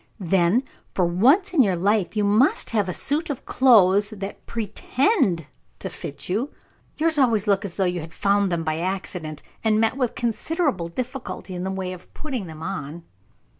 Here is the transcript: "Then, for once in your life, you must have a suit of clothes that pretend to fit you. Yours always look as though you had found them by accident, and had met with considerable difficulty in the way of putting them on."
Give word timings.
"Then, 0.19 0.63
for 0.95 1.05
once 1.05 1.53
in 1.53 1.61
your 1.61 1.75
life, 1.75 2.15
you 2.15 2.23
must 2.23 2.71
have 2.71 2.89
a 2.89 2.91
suit 2.91 3.29
of 3.29 3.45
clothes 3.45 4.09
that 4.09 4.43
pretend 4.47 5.45
to 5.77 5.91
fit 5.91 6.27
you. 6.27 6.49
Yours 6.97 7.19
always 7.19 7.45
look 7.45 7.63
as 7.63 7.77
though 7.77 7.85
you 7.85 7.99
had 7.99 8.11
found 8.11 8.51
them 8.51 8.63
by 8.63 8.79
accident, 8.79 9.43
and 9.63 9.75
had 9.75 9.79
met 9.81 9.97
with 9.97 10.15
considerable 10.15 10.87
difficulty 10.87 11.53
in 11.53 11.63
the 11.63 11.69
way 11.69 11.93
of 11.93 12.11
putting 12.15 12.47
them 12.47 12.63
on." 12.63 13.03